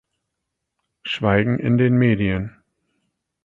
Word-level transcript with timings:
Schweigen 1.03 1.59
in 1.59 1.77
den 1.77 1.95
Medien. 1.95 2.57